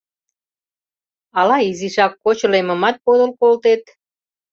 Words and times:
Ала 1.39 1.57
изишак 1.69 2.13
кочо 2.23 2.47
лемымат 2.53 2.95
подыл 3.05 3.31
колтет? 3.39 3.83